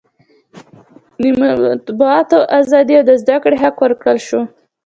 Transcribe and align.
د 1.21 1.23
مطبوعاتو 1.39 2.39
ازادي 2.59 2.93
او 2.99 3.05
د 3.09 3.11
زده 3.21 3.37
کړې 3.43 3.57
حق 3.63 3.75
ورکړل 3.83 4.17
شو. 4.27 4.41